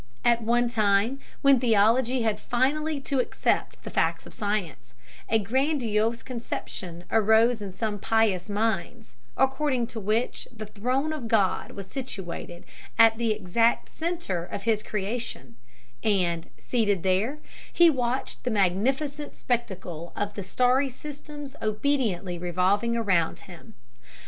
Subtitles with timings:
[0.25, 4.95] At one time, when theology had finally to accept the facts of science,
[5.29, 11.73] a grandiose conception arose in some pious minds, according to which the Throne of God
[11.73, 12.63] was situated
[12.97, 15.55] at the exact center of His Creation,
[16.03, 17.37] and, seated there,
[17.71, 23.75] He watched the magnificent spectacle of the starry systems obediently revolving around Him.